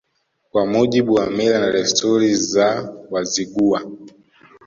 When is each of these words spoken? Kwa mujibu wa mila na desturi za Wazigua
Kwa 0.51 0.65
mujibu 0.65 1.13
wa 1.13 1.29
mila 1.29 1.59
na 1.59 1.71
desturi 1.71 2.35
za 2.35 2.95
Wazigua 3.11 3.87